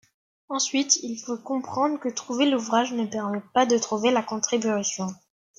Ensuite, 0.49 0.95
il 1.03 1.15
faut 1.19 1.37
comprendre 1.37 1.99
que 1.99 2.09
trouver 2.09 2.49
l'ouvrage 2.49 2.91
ne 2.91 3.05
permet 3.05 3.43
pas 3.53 3.67
de 3.67 3.77
trouver 3.77 4.09
la 4.09 4.23
contribution. 4.23 5.05